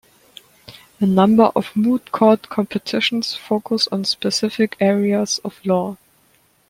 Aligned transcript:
A 0.99 1.05
number 1.05 1.51
of 1.55 1.75
moot 1.75 2.11
court 2.11 2.49
competitions 2.49 3.35
focus 3.35 3.87
on 3.91 4.03
specific 4.03 4.75
areas 4.79 5.39
of 5.45 5.63
law. 5.63 5.95